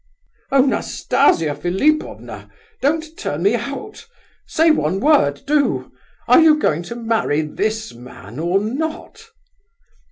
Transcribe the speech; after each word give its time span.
"Oh, 0.51 0.65
Nastasia 0.65 1.53
Philipovna! 1.53 2.49
don't 2.81 3.05
turn 3.19 3.43
me 3.43 3.53
out! 3.53 4.07
Say 4.47 4.71
one 4.71 4.99
word, 4.99 5.43
do! 5.45 5.91
Are 6.27 6.39
you 6.41 6.57
going 6.57 6.81
to 6.89 6.95
marry 6.95 7.41
this 7.41 7.93
man, 7.93 8.39
or 8.39 8.59
not?" 8.59 9.27